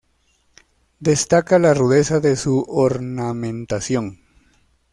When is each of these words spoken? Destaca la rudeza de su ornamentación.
Destaca 0.99 1.59
la 1.59 1.75
rudeza 1.75 2.19
de 2.19 2.35
su 2.35 2.61
ornamentación. 2.67 4.17